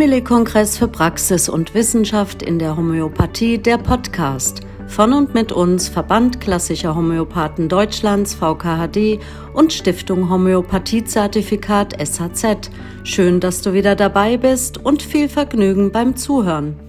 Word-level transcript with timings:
Simile-Kongress 0.00 0.78
für 0.78 0.88
Praxis 0.88 1.50
und 1.50 1.74
Wissenschaft 1.74 2.42
in 2.42 2.58
der 2.58 2.74
Homöopathie, 2.74 3.58
der 3.58 3.76
Podcast. 3.76 4.62
Von 4.88 5.12
und 5.12 5.34
mit 5.34 5.52
uns 5.52 5.90
Verband 5.90 6.40
Klassischer 6.40 6.96
Homöopathen 6.96 7.68
Deutschlands 7.68 8.32
VKHD 8.32 9.20
und 9.52 9.74
Stiftung 9.74 10.30
Homöopathiezertifikat 10.30 11.98
SHZ. 12.00 12.70
Schön, 13.04 13.40
dass 13.40 13.60
du 13.60 13.74
wieder 13.74 13.94
dabei 13.94 14.38
bist 14.38 14.78
und 14.78 15.02
viel 15.02 15.28
Vergnügen 15.28 15.92
beim 15.92 16.16
Zuhören. 16.16 16.80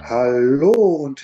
Hallo 0.00 0.70
und 0.70 1.20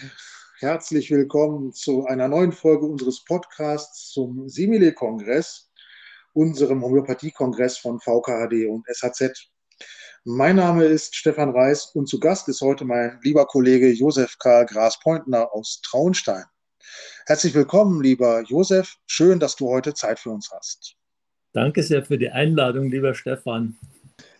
herzlich 0.58 1.12
willkommen 1.12 1.72
zu 1.72 2.06
einer 2.06 2.26
neuen 2.26 2.50
Folge 2.50 2.86
unseres 2.86 3.24
Podcasts 3.24 4.10
zum 4.10 4.48
Simile-Kongress, 4.48 5.70
unserem 6.32 6.82
Homöopathie-Kongress 6.82 7.78
von 7.78 8.00
VKHD 8.00 8.66
und 8.68 8.84
SHZ. 8.92 9.49
Mein 10.24 10.56
Name 10.56 10.84
ist 10.84 11.16
Stefan 11.16 11.48
Reis 11.48 11.92
und 11.94 12.06
zu 12.06 12.20
Gast 12.20 12.46
ist 12.50 12.60
heute 12.60 12.84
mein 12.84 13.18
lieber 13.22 13.46
Kollege 13.46 13.90
Josef 13.90 14.36
Karl 14.38 14.66
Gras-Pointner 14.66 15.48
aus 15.54 15.80
Traunstein. 15.82 16.44
Herzlich 17.24 17.54
willkommen, 17.54 18.02
lieber 18.02 18.42
Josef. 18.42 18.96
Schön, 19.06 19.40
dass 19.40 19.56
du 19.56 19.70
heute 19.70 19.94
Zeit 19.94 20.18
für 20.18 20.28
uns 20.28 20.50
hast. 20.52 20.94
Danke 21.54 21.82
sehr 21.82 22.04
für 22.04 22.18
die 22.18 22.28
Einladung, 22.28 22.90
lieber 22.90 23.14
Stefan. 23.14 23.78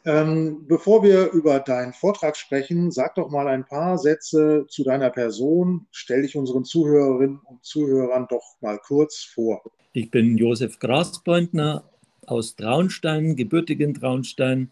Ähm, 0.04 0.66
bevor 0.68 1.02
wir 1.02 1.30
über 1.30 1.60
deinen 1.60 1.94
Vortrag 1.94 2.36
sprechen, 2.36 2.90
sag 2.90 3.14
doch 3.14 3.30
mal 3.30 3.48
ein 3.48 3.64
paar 3.64 3.96
Sätze 3.96 4.66
zu 4.68 4.84
deiner 4.84 5.08
Person. 5.08 5.86
Stell 5.92 6.20
dich 6.20 6.36
unseren 6.36 6.66
Zuhörerinnen 6.66 7.40
und 7.42 7.64
Zuhörern 7.64 8.26
doch 8.28 8.44
mal 8.60 8.78
kurz 8.78 9.24
vor. 9.34 9.62
Ich 9.94 10.10
bin 10.10 10.36
Josef 10.36 10.78
Graspointner 10.78 11.84
aus 12.26 12.54
Traunstein, 12.54 13.34
gebürtig 13.34 13.80
in 13.80 13.94
Traunstein, 13.94 14.70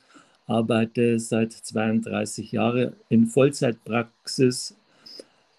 arbeite 0.49 1.21
seit 1.21 1.53
32 1.53 2.53
Jahren 2.53 2.95
in 3.09 3.27
Vollzeitpraxis 3.27 4.77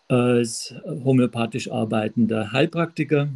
als 0.08 0.73
homöopathisch 0.86 1.72
arbeitender 1.72 2.52
Heilpraktiker, 2.52 3.30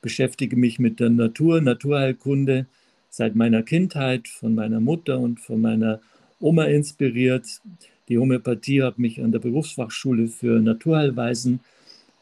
beschäftige 0.00 0.56
mich 0.56 0.78
mit 0.78 1.00
der 1.00 1.10
Natur, 1.10 1.60
Naturheilkunde 1.60 2.66
seit 3.10 3.34
meiner 3.34 3.62
Kindheit, 3.62 4.28
von 4.28 4.54
meiner 4.54 4.80
Mutter 4.80 5.18
und 5.18 5.40
von 5.40 5.60
meiner 5.60 6.00
Oma 6.38 6.64
inspiriert. 6.64 7.60
Die 8.08 8.18
Homöopathie 8.18 8.82
hat 8.82 8.98
mich 8.98 9.20
an 9.20 9.32
der 9.32 9.40
Berufsfachschule 9.40 10.28
für 10.28 10.60
Naturheilweisen 10.60 11.60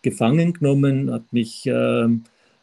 gefangen 0.03 0.55
genommen, 0.55 1.13
hat 1.13 1.33
mich 1.33 1.67
äh, 1.67 2.09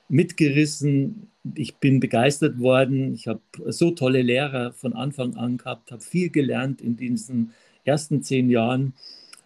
mitgerissen 0.09 1.30
ich 1.55 1.75
bin 1.75 1.99
begeistert 1.99 2.59
worden. 2.59 3.13
Ich 3.13 3.27
habe 3.27 3.41
so 3.67 3.91
tolle 3.91 4.21
Lehrer 4.21 4.73
von 4.73 4.93
Anfang 4.93 5.35
an 5.35 5.57
gehabt, 5.57 5.91
habe 5.91 6.01
viel 6.01 6.29
gelernt 6.29 6.81
in 6.81 6.97
diesen 6.97 7.51
ersten 7.83 8.21
zehn 8.23 8.49
Jahren, 8.49 8.93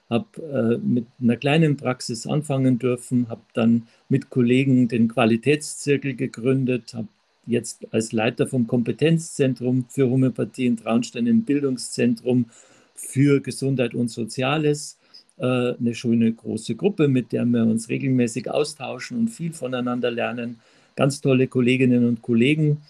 habe 0.09 0.41
äh, 0.41 0.77
mit 0.85 1.07
einer 1.21 1.37
kleinen 1.37 1.77
Praxis 1.77 2.27
anfangen 2.27 2.79
dürfen, 2.79 3.29
habe 3.29 3.41
dann 3.53 3.87
mit 4.09 4.29
Kollegen 4.29 4.87
den 4.87 5.07
Qualitätszirkel 5.07 6.15
gegründet, 6.15 6.93
habe 6.93 7.07
jetzt 7.47 7.87
als 7.91 8.11
Leiter 8.11 8.47
vom 8.47 8.67
Kompetenzzentrum 8.67 9.85
für 9.89 10.09
Homöopathie 10.09 10.65
in 10.65 10.77
Traunstein 10.77 11.27
im 11.27 11.43
Bildungszentrum 11.43 12.45
für 12.93 13.39
Gesundheit 13.41 13.93
und 13.93 14.09
Soziales 14.09 14.97
äh, 15.37 15.73
eine 15.73 15.95
schöne 15.95 16.31
große 16.33 16.75
Gruppe, 16.75 17.07
mit 17.07 17.31
der 17.31 17.45
wir 17.45 17.63
uns 17.63 17.89
regelmäßig 17.89 18.49
austauschen 18.49 19.17
und 19.17 19.27
viel 19.29 19.53
voneinander 19.53 20.11
lernen 20.11 20.59
ganz 20.95 21.21
tolle 21.21 21.47
Kolleginnen 21.47 22.05
und 22.07 22.21
Kollegen, 22.21 22.81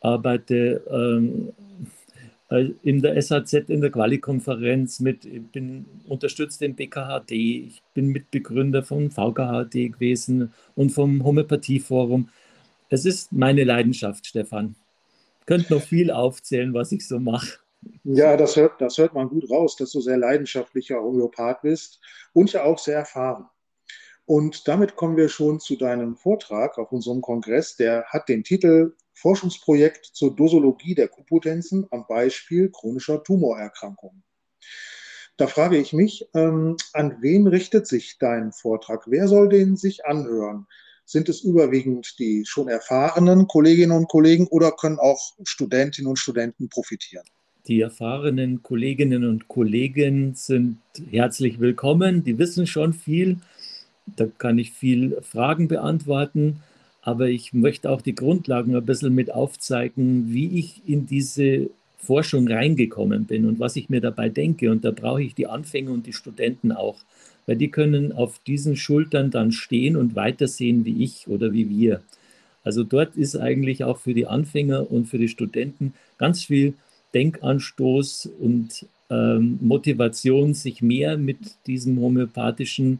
arbeite 0.00 0.82
ähm, 0.90 1.52
äh, 2.50 2.70
in 2.82 3.02
der 3.02 3.20
SAZ, 3.20 3.52
in 3.68 3.80
der 3.80 3.90
Quali-Konferenz 3.90 5.00
mit, 5.00 5.24
ich 5.24 5.42
bin 5.48 5.86
unterstützt 6.06 6.62
im 6.62 6.74
BKHD, 6.74 7.32
ich 7.32 7.82
bin 7.94 8.08
Mitbegründer 8.08 8.82
vom 8.82 9.10
VKHD 9.10 9.92
gewesen 9.92 10.52
und 10.74 10.90
vom 10.90 11.24
Homöopathieforum. 11.24 12.28
Es 12.88 13.04
ist 13.04 13.32
meine 13.32 13.64
Leidenschaft, 13.64 14.26
Stefan. 14.26 14.76
Könnt 15.44 15.70
noch 15.70 15.82
viel 15.82 16.10
aufzählen, 16.10 16.72
was 16.74 16.92
ich 16.92 17.06
so 17.06 17.18
mache. 17.18 17.58
Ja, 18.04 18.36
das 18.36 18.56
hört, 18.56 18.80
das 18.80 18.98
hört 18.98 19.14
man 19.14 19.28
gut 19.28 19.48
raus, 19.50 19.76
dass 19.76 19.92
du 19.92 20.00
sehr 20.00 20.16
leidenschaftlicher 20.16 21.00
Homöopath 21.00 21.62
bist 21.62 22.00
und 22.32 22.52
ja 22.52 22.64
auch 22.64 22.78
sehr 22.78 22.98
erfahren. 22.98 23.46
Und 24.26 24.66
damit 24.66 24.96
kommen 24.96 25.16
wir 25.16 25.28
schon 25.28 25.60
zu 25.60 25.76
deinem 25.76 26.16
Vortrag 26.16 26.78
auf 26.78 26.90
unserem 26.90 27.20
Kongress. 27.20 27.76
Der 27.76 28.04
hat 28.06 28.28
den 28.28 28.42
Titel 28.42 28.94
Forschungsprojekt 29.14 30.04
zur 30.04 30.34
Dosologie 30.34 30.96
der 30.96 31.08
Q-Potenzen 31.08 31.86
am 31.90 32.06
Beispiel 32.08 32.68
chronischer 32.70 33.22
Tumorerkrankungen. 33.22 34.24
Da 35.36 35.46
frage 35.46 35.78
ich 35.78 35.92
mich, 35.92 36.28
ähm, 36.34 36.76
an 36.92 37.18
wen 37.20 37.46
richtet 37.46 37.86
sich 37.86 38.18
dein 38.18 38.52
Vortrag? 38.52 39.04
Wer 39.06 39.28
soll 39.28 39.48
den 39.48 39.76
sich 39.76 40.04
anhören? 40.06 40.66
Sind 41.04 41.28
es 41.28 41.42
überwiegend 41.42 42.18
die 42.18 42.44
schon 42.46 42.68
erfahrenen 42.68 43.46
Kolleginnen 43.46 43.96
und 43.96 44.08
Kollegen 44.08 44.48
oder 44.48 44.72
können 44.72 44.98
auch 44.98 45.34
Studentinnen 45.44 46.10
und 46.10 46.18
Studenten 46.18 46.68
profitieren? 46.68 47.24
Die 47.68 47.80
erfahrenen 47.80 48.62
Kolleginnen 48.62 49.24
und 49.24 49.48
Kollegen 49.48 50.34
sind 50.34 50.78
herzlich 51.10 51.60
willkommen. 51.60 52.24
Die 52.24 52.38
wissen 52.38 52.66
schon 52.66 52.92
viel 52.92 53.38
da 54.06 54.26
kann 54.38 54.58
ich 54.58 54.72
viel 54.72 55.18
Fragen 55.22 55.68
beantworten, 55.68 56.62
aber 57.02 57.28
ich 57.28 57.52
möchte 57.52 57.90
auch 57.90 58.02
die 58.02 58.14
Grundlagen 58.14 58.74
ein 58.74 58.86
bisschen 58.86 59.14
mit 59.14 59.32
aufzeigen, 59.32 60.32
wie 60.32 60.58
ich 60.58 60.82
in 60.86 61.06
diese 61.06 61.70
Forschung 61.98 62.48
reingekommen 62.48 63.24
bin 63.24 63.46
und 63.46 63.58
was 63.60 63.76
ich 63.76 63.88
mir 63.88 64.00
dabei 64.00 64.28
denke. 64.28 64.70
Und 64.70 64.84
da 64.84 64.90
brauche 64.90 65.22
ich 65.22 65.34
die 65.34 65.46
Anfänger 65.46 65.90
und 65.90 66.06
die 66.06 66.12
Studenten 66.12 66.72
auch, 66.72 66.96
weil 67.46 67.56
die 67.56 67.70
können 67.70 68.12
auf 68.12 68.38
diesen 68.46 68.76
Schultern 68.76 69.30
dann 69.30 69.52
stehen 69.52 69.96
und 69.96 70.14
weitersehen 70.14 70.84
wie 70.84 71.02
ich 71.02 71.28
oder 71.28 71.52
wie 71.52 71.68
wir. 71.68 72.02
Also 72.64 72.82
dort 72.82 73.16
ist 73.16 73.36
eigentlich 73.36 73.84
auch 73.84 73.98
für 73.98 74.14
die 74.14 74.26
Anfänger 74.26 74.90
und 74.90 75.06
für 75.06 75.18
die 75.18 75.28
Studenten 75.28 75.94
ganz 76.18 76.44
viel 76.44 76.74
Denkanstoß 77.14 78.30
und 78.40 78.86
ähm, 79.10 79.58
Motivation, 79.60 80.54
sich 80.54 80.82
mehr 80.82 81.16
mit 81.16 81.38
diesem 81.66 82.00
homöopathischen 82.00 82.98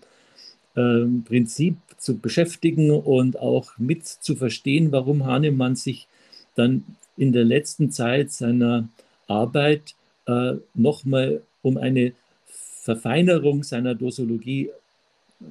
ähm, 0.77 1.25
Prinzip 1.25 1.77
zu 1.99 2.19
beschäftigen 2.19 2.91
und 2.91 3.39
auch 3.39 3.79
mit 3.79 4.07
zu 4.07 4.37
verstehen, 4.37 4.93
warum 4.93 5.25
Hahnemann 5.25 5.77
sich 5.77 6.07
dann 6.55 6.85
in 7.17 7.33
der 7.33 7.45
letzten 7.45 7.91
Zeit 7.91 8.31
seiner 8.31 8.89
Arbeit 9.27 9.95
äh, 10.27 10.55
nochmal 10.75 11.43
um 11.63 11.77
eine 11.79 12.13
Verfeinerung 12.47 13.63
seiner 13.65 13.95
Dosologie 13.95 14.71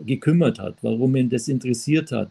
gekümmert 0.06 0.60
hat, 0.60 0.78
warum 0.82 1.16
ihn 1.16 1.30
das 1.30 1.48
interessiert 1.48 2.12
hat. 2.12 2.30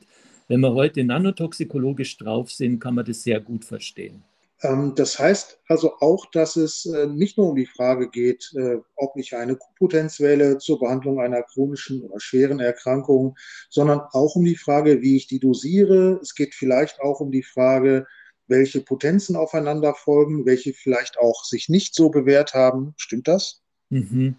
Wenn 0.49 0.61
wir 0.61 0.75
heute 0.75 1.05
nanotoxikologisch 1.05 2.16
drauf 2.16 2.50
sind, 2.50 2.78
kann 2.78 2.94
man 2.94 3.05
das 3.05 3.22
sehr 3.22 3.41
gut 3.41 3.65
verstehen. 3.65 4.22
Ähm, 4.62 4.94
das 4.94 5.19
heißt 5.19 5.59
also 5.69 5.94
auch, 6.00 6.26
dass 6.31 6.56
es 6.56 6.87
äh, 6.87 7.06
nicht 7.06 7.37
nur 7.37 7.50
um 7.50 7.56
die 7.56 7.66
Frage 7.66 8.09
geht, 8.09 8.53
äh, 8.56 8.76
ob 8.97 9.16
ich 9.16 9.34
eine 9.34 9.56
Q-Potenz 9.56 10.20
wähle 10.20 10.59
zur 10.59 10.78
Behandlung 10.78 11.20
einer 11.20 11.42
chronischen 11.42 12.03
oder 12.03 12.20
schweren 12.20 12.60
Erkrankung, 12.60 13.37
sondern 13.70 14.00
auch 14.12 14.37
um 14.37 14.44
die 14.44 14.56
Frage, 14.56 15.03
wie 15.03 15.16
ich 15.16 15.26
die 15.26 15.41
dosiere. 15.41 16.19
Es 16.22 16.34
geht 16.34 16.54
vielleicht 16.54 17.00
auch 17.00 17.20
um 17.20 17.31
die 17.31 17.43
Frage, 17.43 18.06
welche 18.47 18.81
Potenzen 18.81 19.37
aufeinander 19.37 19.94
folgen, 19.94 20.44
welche 20.47 20.72
vielleicht 20.72 21.19
auch 21.19 21.44
sich 21.44 21.69
nicht 21.69 21.94
so 21.94 22.10
bewährt 22.10 22.54
haben. 22.54 22.94
Stimmt 22.97 23.28
das? 23.28 23.62
Mhm. 23.91 24.37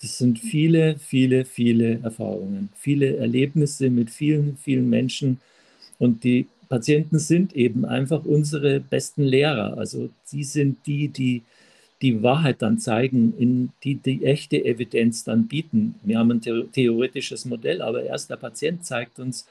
Das 0.00 0.18
sind 0.18 0.38
viele, 0.38 0.98
viele, 0.98 1.44
viele 1.44 2.00
Erfahrungen, 2.02 2.70
viele 2.76 3.16
Erlebnisse 3.16 3.90
mit 3.90 4.10
vielen, 4.10 4.56
vielen 4.56 4.88
Menschen. 4.88 5.40
Und 5.98 6.22
die 6.22 6.46
Patienten 6.68 7.18
sind 7.18 7.54
eben 7.54 7.84
einfach 7.84 8.24
unsere 8.24 8.80
besten 8.80 9.22
Lehrer. 9.22 9.78
Also 9.78 10.10
sie 10.24 10.44
sind 10.44 10.86
die, 10.86 11.08
die 11.08 11.42
die 12.02 12.22
Wahrheit 12.22 12.62
dann 12.62 12.78
zeigen, 12.78 13.34
in 13.36 13.70
die 13.82 13.96
die 13.96 14.24
echte 14.24 14.64
Evidenz 14.64 15.24
dann 15.24 15.48
bieten. 15.48 15.98
Wir 16.02 16.18
haben 16.18 16.30
ein 16.30 16.40
theoretisches 16.40 17.44
Modell, 17.44 17.82
aber 17.82 18.04
erst 18.04 18.30
der 18.30 18.36
Patient 18.36 18.86
zeigt 18.86 19.18
uns, 19.18 19.46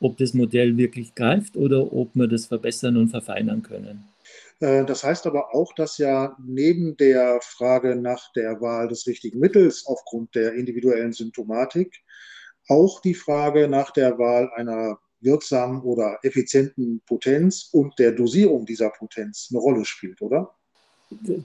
ob 0.00 0.18
das 0.18 0.34
Modell 0.34 0.76
wirklich 0.76 1.14
greift 1.14 1.56
oder 1.56 1.92
ob 1.92 2.14
wir 2.14 2.26
das 2.26 2.46
verbessern 2.46 2.98
und 2.98 3.08
verfeinern 3.08 3.62
können. 3.62 4.04
Äh, 4.60 4.84
das 4.84 5.04
heißt 5.04 5.26
aber 5.26 5.54
auch, 5.54 5.74
dass 5.74 5.96
ja 5.96 6.36
neben 6.44 6.96
der 6.98 7.40
Frage 7.42 7.96
nach 7.96 8.30
der 8.34 8.60
Wahl 8.60 8.88
des 8.88 9.06
richtigen 9.06 9.38
Mittels 9.38 9.86
aufgrund 9.86 10.34
der 10.34 10.52
individuellen 10.52 11.12
Symptomatik 11.12 12.02
auch 12.68 13.00
die 13.00 13.14
Frage 13.14 13.68
nach 13.68 13.90
der 13.90 14.18
Wahl 14.18 14.50
einer 14.54 14.98
wirksamen 15.20 15.82
oder 15.82 16.18
effizienten 16.22 17.00
Potenz 17.06 17.68
und 17.72 17.98
der 17.98 18.12
Dosierung 18.12 18.66
dieser 18.66 18.90
Potenz 18.90 19.48
eine 19.50 19.60
Rolle 19.60 19.84
spielt, 19.84 20.20
oder? 20.22 20.54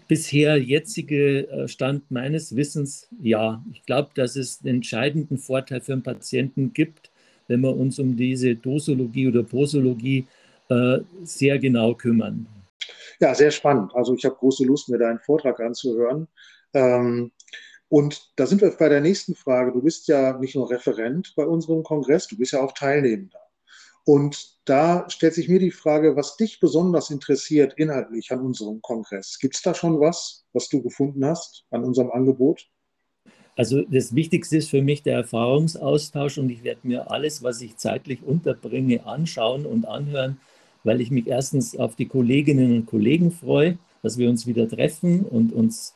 Bisher 0.08 0.58
jetzige 0.58 1.48
äh, 1.48 1.68
Stand 1.68 2.10
meines 2.10 2.56
Wissens 2.56 3.08
ja. 3.22 3.64
Ich 3.72 3.84
glaube, 3.84 4.10
dass 4.16 4.36
es 4.36 4.60
einen 4.62 4.76
entscheidenden 4.76 5.38
Vorteil 5.38 5.82
für 5.82 5.94
einen 5.94 6.04
Patienten 6.04 6.74
gibt, 6.74 7.12
wenn 7.48 7.62
wir 7.62 7.76
uns 7.76 8.00
um 8.00 8.18
diese 8.18 8.56
Dosologie 8.56 9.28
oder 9.28 9.44
Posologie 9.44 10.26
äh, 10.70 11.00
sehr 11.24 11.60
genau 11.60 11.94
kümmern. 11.94 12.48
Ja, 13.20 13.36
sehr 13.36 13.52
spannend. 13.52 13.94
Also 13.94 14.16
ich 14.16 14.26
habe 14.26 14.36
große 14.36 14.66
Lust, 14.66 14.90
mir 14.90 14.98
deinen 14.98 15.20
Vortrag 15.20 15.60
anzuhören. 15.60 16.28
Ähm, 16.74 17.32
und 17.88 18.32
da 18.38 18.48
sind 18.48 18.62
wir 18.62 18.72
bei 18.72 18.90
der 18.90 19.02
nächsten 19.02 19.36
Frage. 19.36 19.74
Du 19.74 19.82
bist 19.82 20.08
ja 20.08 20.38
nicht 20.40 20.56
nur 20.56 20.72
Referent 20.72 21.34
bei 21.36 21.46
unserem 21.46 21.84
Kongress, 21.84 22.28
du 22.28 22.38
bist 22.38 22.54
ja 22.54 22.62
auch 22.62 22.72
Teilnehmender. 22.72 23.41
Und 24.06 24.58
da 24.66 25.10
stellt 25.10 25.36
sich 25.36 25.48
mir 25.48 25.60
die 25.60 25.72
Frage, 25.72 26.16
was 26.16 26.36
dich 26.38 26.60
besonders 26.60 27.10
interessiert 27.10 27.74
inhaltlich 27.78 28.32
an 28.32 28.42
unserem 28.42 28.82
Kongress. 28.82 29.38
Gibt 29.40 29.56
es 29.56 29.62
da 29.62 29.74
schon 29.74 30.00
was, 30.00 30.44
was 30.54 30.70
du 30.70 30.82
gefunden 30.82 31.24
hast 31.26 31.66
an 31.70 31.84
unserem 31.84 32.12
Angebot? 32.12 32.68
Also 33.56 33.84
das 33.84 34.16
Wichtigste 34.16 34.58
ist 34.58 34.70
für 34.70 34.82
mich 34.82 35.04
der 35.04 35.18
Erfahrungsaustausch 35.18 36.38
und 36.38 36.50
ich 36.50 36.64
werde 36.64 36.80
mir 36.84 37.12
alles, 37.12 37.44
was 37.44 37.62
ich 37.62 37.78
zeitlich 37.78 38.24
unterbringe, 38.24 39.06
anschauen 39.06 39.66
und 39.66 39.86
anhören, 39.86 40.40
weil 40.84 41.02
ich 41.02 41.12
mich 41.12 41.28
erstens 41.28 41.76
auf 41.78 41.96
die 41.96 42.08
Kolleginnen 42.08 42.76
und 42.76 42.86
Kollegen 42.86 43.32
freue, 43.32 43.78
dass 44.02 44.18
wir 44.18 44.30
uns 44.30 44.48
wieder 44.48 44.68
treffen 44.68 45.26
und 45.26 45.54
uns 45.54 45.94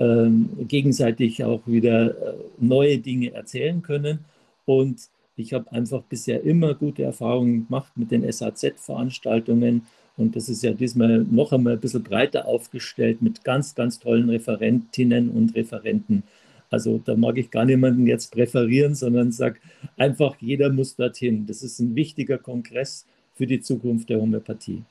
ähm, 0.00 0.50
gegenseitig 0.66 1.44
auch 1.44 1.60
wieder 1.66 2.10
äh, 2.10 2.34
neue 2.58 2.98
Dinge 2.98 3.32
erzählen 3.32 3.82
können. 3.82 4.24
Und 4.64 5.08
ich 5.36 5.52
habe 5.52 5.70
einfach 5.72 6.02
bisher 6.02 6.42
immer 6.42 6.74
gute 6.74 7.02
Erfahrungen 7.02 7.66
gemacht 7.66 7.92
mit 7.96 8.10
den 8.10 8.30
SAZ-Veranstaltungen. 8.30 9.86
Und 10.16 10.36
das 10.36 10.48
ist 10.48 10.62
ja 10.62 10.72
diesmal 10.72 11.24
noch 11.24 11.52
einmal 11.52 11.74
ein 11.74 11.80
bisschen 11.80 12.04
breiter 12.04 12.46
aufgestellt 12.46 13.20
mit 13.20 13.42
ganz, 13.42 13.74
ganz 13.74 13.98
tollen 13.98 14.30
Referentinnen 14.30 15.30
und 15.30 15.56
Referenten. 15.56 16.22
Also 16.70 16.98
da 16.98 17.16
mag 17.16 17.36
ich 17.36 17.50
gar 17.50 17.64
niemanden 17.64 18.06
jetzt 18.06 18.32
präferieren, 18.32 18.94
sondern 18.94 19.32
sage 19.32 19.60
einfach, 19.96 20.36
jeder 20.40 20.70
muss 20.70 20.96
dorthin. 20.96 21.46
Das 21.46 21.62
ist 21.62 21.80
ein 21.80 21.94
wichtiger 21.94 22.38
Kongress 22.38 23.06
für 23.34 23.46
die 23.46 23.60
Zukunft 23.60 24.08
der 24.08 24.20
Homöopathie. 24.20 24.84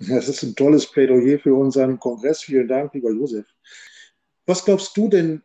Das 0.00 0.28
ist 0.28 0.42
ein 0.42 0.54
tolles 0.54 0.86
Plädoyer 0.86 1.38
für 1.38 1.54
unseren 1.54 1.98
Kongress. 1.98 2.42
Vielen 2.42 2.68
Dank, 2.68 2.94
lieber 2.94 3.10
Josef. 3.10 3.46
Was 4.46 4.64
glaubst 4.64 4.96
du 4.96 5.08
denn, 5.08 5.42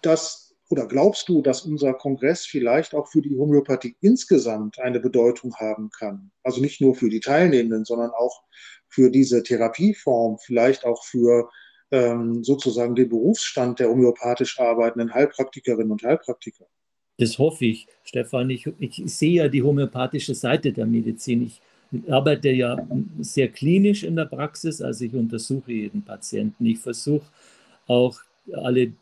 dass 0.00 0.47
oder 0.70 0.86
glaubst 0.86 1.28
du, 1.28 1.40
dass 1.40 1.62
unser 1.62 1.94
Kongress 1.94 2.44
vielleicht 2.44 2.94
auch 2.94 3.08
für 3.08 3.22
die 3.22 3.36
Homöopathie 3.36 3.96
insgesamt 4.00 4.78
eine 4.78 5.00
Bedeutung 5.00 5.54
haben 5.56 5.90
kann? 5.90 6.30
Also 6.42 6.60
nicht 6.60 6.80
nur 6.80 6.94
für 6.94 7.08
die 7.08 7.20
Teilnehmenden, 7.20 7.84
sondern 7.84 8.10
auch 8.10 8.42
für 8.88 9.10
diese 9.10 9.42
Therapieform, 9.42 10.38
vielleicht 10.38 10.84
auch 10.84 11.04
für 11.04 11.48
ähm, 11.90 12.44
sozusagen 12.44 12.94
den 12.94 13.08
Berufsstand 13.08 13.78
der 13.78 13.88
homöopathisch 13.88 14.58
arbeitenden 14.60 15.12
Heilpraktikerinnen 15.12 15.90
und 15.90 16.02
Heilpraktiker. 16.02 16.66
Das 17.16 17.38
hoffe 17.38 17.64
ich, 17.64 17.86
Stefan. 18.04 18.50
Ich, 18.50 18.66
ich 18.78 19.02
sehe 19.06 19.42
ja 19.42 19.48
die 19.48 19.62
homöopathische 19.62 20.34
Seite 20.34 20.72
der 20.72 20.86
Medizin. 20.86 21.46
Ich 21.46 21.60
arbeite 22.12 22.50
ja 22.50 22.76
sehr 23.20 23.48
klinisch 23.48 24.04
in 24.04 24.16
der 24.16 24.26
Praxis, 24.26 24.82
also 24.82 25.04
ich 25.04 25.14
untersuche 25.14 25.72
jeden 25.72 26.04
Patienten. 26.04 26.66
Ich 26.66 26.78
versuche 26.78 27.26
auch 27.86 28.20
alle 28.52 28.92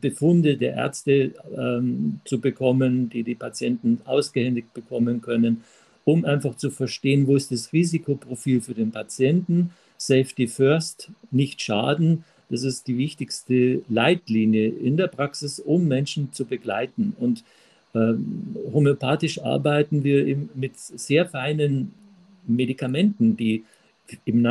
Befunde 0.00 0.56
der 0.56 0.74
Ärzte 0.74 1.32
ähm, 1.56 2.20
zu 2.24 2.40
bekommen, 2.40 3.08
die 3.08 3.22
die 3.22 3.34
Patienten 3.34 4.00
ausgehändigt 4.04 4.74
bekommen 4.74 5.20
können, 5.20 5.62
um 6.04 6.24
einfach 6.24 6.56
zu 6.56 6.70
verstehen, 6.70 7.26
wo 7.26 7.36
ist 7.36 7.52
das 7.52 7.72
Risikoprofil 7.72 8.60
für 8.60 8.74
den 8.74 8.90
Patienten. 8.90 9.70
Safety 9.96 10.48
first, 10.48 11.10
nicht 11.30 11.60
schaden. 11.60 12.24
Das 12.48 12.64
ist 12.64 12.88
die 12.88 12.98
wichtigste 12.98 13.82
Leitlinie 13.88 14.68
in 14.68 14.96
der 14.96 15.06
Praxis, 15.06 15.60
um 15.60 15.86
Menschen 15.86 16.32
zu 16.32 16.46
begleiten. 16.46 17.14
Und 17.18 17.44
ähm, 17.94 18.56
homöopathisch 18.72 19.40
arbeiten 19.40 20.02
wir 20.02 20.36
mit 20.54 20.76
sehr 20.76 21.26
feinen 21.26 21.92
Medikamenten, 22.46 23.36
die 23.36 23.64
im 24.24 24.42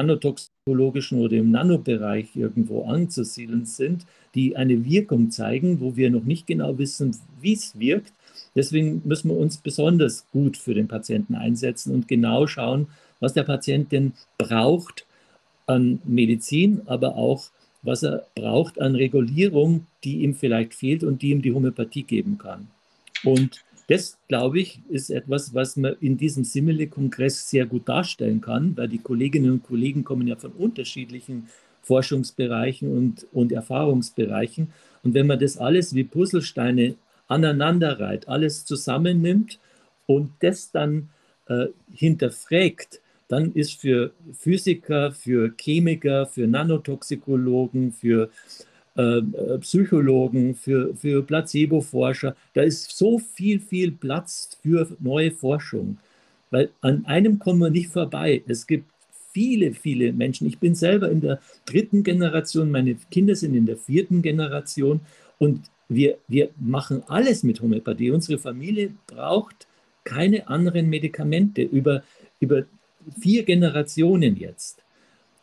nanotoxikologischen 0.65 1.19
oder 1.19 1.37
im 1.37 1.51
Nanobereich 1.51 2.35
irgendwo 2.35 2.85
anzusiedeln 2.85 3.65
sind, 3.65 4.05
die 4.35 4.55
eine 4.55 4.85
Wirkung 4.85 5.31
zeigen, 5.31 5.79
wo 5.79 5.95
wir 5.95 6.09
noch 6.09 6.23
nicht 6.23 6.47
genau 6.47 6.77
wissen, 6.77 7.15
wie 7.41 7.53
es 7.53 7.79
wirkt. 7.79 8.13
Deswegen 8.55 9.01
müssen 9.05 9.29
wir 9.29 9.37
uns 9.37 9.57
besonders 9.57 10.25
gut 10.31 10.57
für 10.57 10.73
den 10.73 10.87
Patienten 10.87 11.35
einsetzen 11.35 11.93
und 11.93 12.07
genau 12.07 12.47
schauen, 12.47 12.87
was 13.19 13.33
der 13.33 13.43
Patient 13.43 13.91
denn 13.91 14.13
braucht 14.37 15.05
an 15.67 15.99
Medizin, 16.05 16.81
aber 16.85 17.15
auch 17.15 17.49
was 17.81 18.03
er 18.03 18.25
braucht 18.35 18.79
an 18.81 18.95
Regulierung, 18.95 19.85
die 20.03 20.23
ihm 20.23 20.35
vielleicht 20.35 20.73
fehlt 20.73 21.03
und 21.03 21.21
die 21.21 21.29
ihm 21.29 21.41
die 21.41 21.53
Homöopathie 21.53 22.03
geben 22.03 22.37
kann. 22.37 22.67
Und 23.23 23.63
das, 23.89 24.19
glaube 24.27 24.59
ich, 24.59 24.81
ist 24.87 25.09
etwas, 25.09 25.55
was 25.55 25.75
man 25.75 25.95
in 25.99 26.15
diesem 26.15 26.43
Simile-Kongress 26.43 27.49
sehr 27.49 27.65
gut 27.65 27.89
darstellen 27.89 28.39
kann, 28.39 28.77
weil 28.77 28.87
die 28.87 28.99
Kolleginnen 28.99 29.51
und 29.51 29.63
Kollegen 29.63 30.03
kommen 30.03 30.27
ja 30.27 30.35
von 30.35 30.51
unterschiedlichen 30.51 31.47
Forschungsbereichen 31.81 32.95
und, 32.95 33.25
und 33.33 33.51
Erfahrungsbereichen. 33.51 34.71
Und 35.01 35.15
wenn 35.15 35.25
man 35.25 35.39
das 35.39 35.57
alles 35.57 35.95
wie 35.95 36.03
Puzzlesteine 36.03 36.95
aneinanderreiht, 37.27 38.27
alles 38.27 38.63
zusammennimmt 38.63 39.59
und 40.05 40.33
das 40.41 40.71
dann 40.71 41.09
äh, 41.47 41.67
hinterfragt, 41.91 43.01
dann 43.27 43.53
ist 43.53 43.81
für 43.81 44.11
Physiker, 44.33 45.11
für 45.13 45.51
Chemiker, 45.59 46.27
für 46.27 46.45
Nanotoxikologen, 46.45 47.91
für 47.91 48.29
äh, 48.99 49.57
Psychologen, 49.59 50.55
für, 50.55 50.93
für 50.95 51.23
Placebo-Forscher. 51.23 52.35
Da 52.53 52.63
ist 52.63 52.97
so 52.97 53.17
viel, 53.19 53.59
viel 53.59 53.91
Platz 53.91 54.57
für 54.61 54.87
neue 54.99 55.31
Forschung. 55.31 55.97
Weil 56.51 56.69
an 56.81 57.05
einem 57.05 57.39
kommen 57.39 57.59
wir 57.59 57.69
nicht 57.69 57.89
vorbei. 57.89 58.43
Es 58.47 58.67
gibt 58.67 58.89
viele, 59.31 59.73
viele 59.73 60.11
Menschen. 60.11 60.47
Ich 60.47 60.59
bin 60.59 60.75
selber 60.75 61.09
in 61.09 61.21
der 61.21 61.39
dritten 61.65 62.03
Generation, 62.03 62.71
meine 62.71 62.95
Kinder 63.11 63.35
sind 63.35 63.55
in 63.55 63.65
der 63.65 63.77
vierten 63.77 64.21
Generation 64.21 64.99
und 65.37 65.69
wir, 65.87 66.17
wir 66.27 66.49
machen 66.59 67.03
alles 67.07 67.43
mit 67.43 67.61
Homöopathie. 67.61 68.11
Unsere 68.11 68.37
Familie 68.37 68.91
braucht 69.07 69.67
keine 70.03 70.47
anderen 70.47 70.89
Medikamente 70.89 71.61
über, 71.61 72.03
über 72.39 72.63
vier 73.21 73.43
Generationen 73.43 74.35
jetzt. 74.35 74.83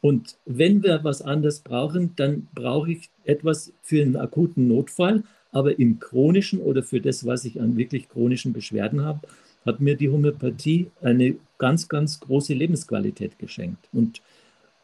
Und 0.02 0.36
wenn 0.44 0.82
wir 0.82 1.02
was 1.04 1.22
anderes 1.22 1.60
brauchen, 1.60 2.14
dann 2.16 2.48
brauche 2.54 2.92
ich 2.92 3.08
etwas 3.26 3.72
für 3.82 4.02
einen 4.02 4.16
akuten 4.16 4.68
Notfall, 4.68 5.22
aber 5.52 5.78
im 5.78 5.98
chronischen 5.98 6.60
oder 6.60 6.82
für 6.82 7.00
das, 7.00 7.24
was 7.24 7.44
ich 7.44 7.60
an 7.60 7.76
wirklich 7.76 8.08
chronischen 8.08 8.52
Beschwerden 8.52 9.04
habe, 9.04 9.20
hat 9.64 9.80
mir 9.80 9.96
die 9.96 10.08
Homöopathie 10.08 10.90
eine 11.02 11.36
ganz, 11.58 11.88
ganz 11.88 12.20
große 12.20 12.54
Lebensqualität 12.54 13.38
geschenkt. 13.38 13.88
Und, 13.92 14.22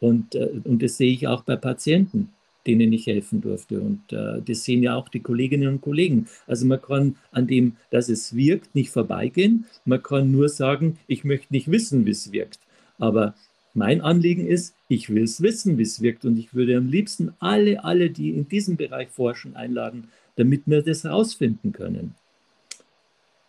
und, 0.00 0.34
äh, 0.34 0.60
und 0.64 0.82
das 0.82 0.96
sehe 0.96 1.12
ich 1.12 1.28
auch 1.28 1.42
bei 1.42 1.56
Patienten, 1.56 2.30
denen 2.66 2.92
ich 2.92 3.06
helfen 3.06 3.40
durfte. 3.40 3.80
Und 3.80 4.12
äh, 4.12 4.40
das 4.42 4.64
sehen 4.64 4.82
ja 4.82 4.94
auch 4.96 5.08
die 5.08 5.20
Kolleginnen 5.20 5.68
und 5.68 5.80
Kollegen. 5.80 6.26
Also 6.46 6.66
man 6.66 6.80
kann 6.80 7.16
an 7.30 7.46
dem, 7.46 7.76
dass 7.90 8.08
es 8.08 8.34
wirkt, 8.34 8.74
nicht 8.74 8.90
vorbeigehen. 8.90 9.66
Man 9.84 10.02
kann 10.02 10.30
nur 10.30 10.48
sagen, 10.48 10.98
ich 11.06 11.24
möchte 11.24 11.52
nicht 11.52 11.70
wissen, 11.70 12.06
wie 12.06 12.10
es 12.10 12.32
wirkt. 12.32 12.60
Aber 12.98 13.34
mein 13.74 14.00
Anliegen 14.00 14.46
ist, 14.46 14.74
ich 14.88 15.08
will 15.10 15.24
es 15.24 15.40
wissen, 15.40 15.78
wie 15.78 15.82
es 15.82 16.02
wirkt 16.02 16.24
und 16.24 16.38
ich 16.38 16.54
würde 16.54 16.76
am 16.76 16.88
liebsten 16.88 17.32
alle, 17.38 17.84
alle, 17.84 18.10
die 18.10 18.30
in 18.30 18.48
diesem 18.48 18.76
Bereich 18.76 19.08
forschen, 19.08 19.56
einladen, 19.56 20.08
damit 20.36 20.62
wir 20.66 20.82
das 20.82 21.04
herausfinden 21.04 21.72
können. 21.72 22.14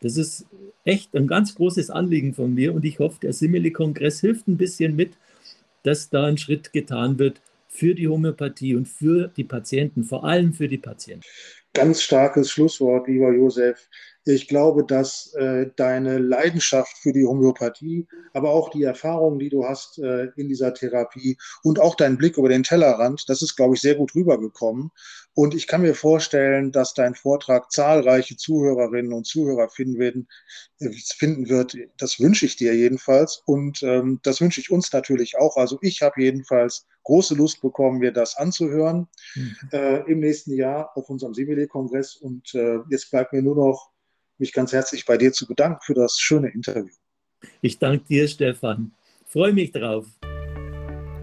Das 0.02 0.18
ist 0.18 0.46
echt 0.84 1.16
ein 1.16 1.28
ganz 1.28 1.56
großes 1.56 1.90
Anliegen 1.90 2.34
von 2.34 2.54
mir 2.54 2.74
und 2.74 2.84
ich 2.84 3.00
hoffe, 3.00 3.20
der 3.22 3.34
Simile-Kongress 3.34 4.22
hilft 4.22 4.48
ein 4.48 4.58
bisschen 4.58 4.96
mit, 4.96 5.14
dass 5.84 6.10
da 6.10 6.26
ein 6.26 6.38
Schritt 6.38 6.74
getan 6.74 7.20
wird 7.20 7.42
für 7.68 7.96
die 7.96 8.08
Homöopathie 8.08 8.76
und 8.76 8.88
für 8.88 9.30
die 9.30 9.44
Patienten, 9.44 10.04
vor 10.04 10.24
allem 10.24 10.54
für 10.54 10.68
die 10.68 10.78
Patienten. 10.78 11.26
Ganz 11.74 12.02
starkes 12.02 12.52
Schlusswort, 12.52 13.08
lieber 13.08 13.34
Josef. 13.34 13.90
Ich 14.26 14.48
glaube, 14.48 14.86
dass 14.86 15.34
äh, 15.34 15.70
deine 15.76 16.18
Leidenschaft 16.18 16.98
für 16.98 17.12
die 17.12 17.26
Homöopathie, 17.26 18.08
aber 18.34 18.52
auch 18.52 18.70
die 18.70 18.84
Erfahrungen, 18.84 19.40
die 19.40 19.50
du 19.50 19.66
hast 19.66 20.00
äh, 20.00 20.28
in 20.38 20.48
dieser 20.48 20.74
Therapie 20.74 21.38
und 21.62 21.80
auch 21.80 21.96
dein 21.96 22.18
Blick 22.18 22.38
über 22.38 22.48
den 22.48 22.64
Tellerrand, 22.64 23.28
das 23.28 23.42
ist, 23.42 23.56
glaube 23.56 23.76
ich, 23.76 23.82
sehr 23.82 23.96
gut 23.96 24.16
rübergekommen. 24.16 24.92
Und 25.36 25.56
ich 25.56 25.68
kann 25.68 25.82
mir 25.82 25.96
vorstellen, 25.96 26.72
dass 26.72 26.94
dein 26.94 27.16
Vortrag 27.16 27.72
zahlreiche 27.72 28.38
Zuhörerinnen 28.38 29.14
und 29.14 29.26
Zuhörer 29.26 29.70
finden, 29.70 30.00
werden, 30.00 30.28
äh, 30.80 30.92
finden 31.18 31.50
wird. 31.50 31.76
Das 31.98 32.20
wünsche 32.20 32.46
ich 32.46 32.56
dir 32.56 32.76
jedenfalls. 32.76 33.42
Und 33.46 33.84
ähm, 33.84 34.20
das 34.24 34.42
wünsche 34.42 34.62
ich 34.62 34.72
uns 34.72 34.94
natürlich 34.94 35.38
auch. 35.38 35.58
Also 35.58 35.80
ich 35.82 36.02
habe 36.02 36.22
jedenfalls 36.22 36.86
große 37.04 37.36
Lust 37.36 37.62
bekommen, 37.62 38.00
mir 38.00 38.14
das 38.14 38.38
anzuhören 38.38 39.08
mhm. 39.36 39.56
äh, 39.72 40.12
im 40.12 40.20
nächsten 40.20 40.54
Jahr 40.54 40.96
auf 40.96 41.10
unserem 41.10 41.34
Simile-Kongress. 41.34 42.16
Und 42.16 42.54
äh, 42.56 42.80
jetzt 42.90 43.12
bleibt 43.12 43.34
mir 43.34 43.42
nur 43.42 43.56
noch 43.56 43.93
mich 44.38 44.54
ganz 44.54 44.74
herzlich 44.74 45.06
bei 45.06 45.18
dir 45.18 45.32
zu 45.32 45.48
bedanken 45.48 45.80
für 45.82 45.94
das 45.94 46.20
schöne 46.20 46.50
Interview. 46.50 46.94
Ich 47.62 47.80
danke 47.80 48.06
dir, 48.06 48.28
Stefan. 48.28 48.92
Freue 49.28 49.54
mich 49.54 49.72
drauf. 49.72 50.06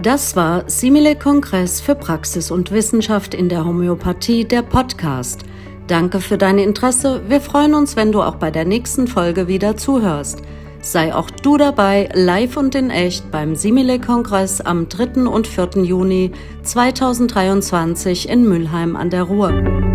Das 0.02 0.35
war 0.35 0.69
Simile 0.69 1.14
Kongress 1.14 1.81
für 1.81 1.95
Praxis 1.95 2.50
und 2.50 2.71
Wissenschaft 2.71 3.35
in 3.35 3.49
der 3.49 3.64
Homöopathie, 3.67 4.47
der 4.47 4.62
Podcast. 4.62 5.43
Danke 5.88 6.21
für 6.21 6.38
dein 6.38 6.59
Interesse. 6.59 7.29
Wir 7.29 7.40
freuen 7.40 7.75
uns, 7.75 7.97
wenn 7.97 8.12
du 8.12 8.23
auch 8.23 8.37
bei 8.37 8.50
der 8.50 8.64
nächsten 8.64 9.07
Folge 9.07 9.47
wieder 9.47 9.76
zuhörst. 9.76 10.40
Sei 10.81 11.14
auch 11.14 11.31
du 11.31 11.59
dabei, 11.59 12.09
live 12.14 12.57
und 12.57 12.75
in 12.75 12.88
echt 12.88 13.31
beim 13.31 13.55
Simile-Kongress 13.55 14.62
am 14.62 14.88
3. 14.88 15.29
und 15.29 15.47
4. 15.47 15.83
Juni 15.83 16.33
2023 16.62 18.31
in 18.31 18.49
Mülheim 18.49 18.97
an 18.97 19.11
der 19.11 19.25
Ruhr. 19.25 19.89